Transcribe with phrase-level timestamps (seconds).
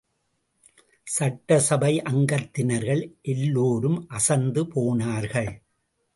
[1.07, 3.03] சட்டசபை அங்கத்தினர்கள்
[3.21, 5.51] எல்லோரும் அசந்து போனார்கள்.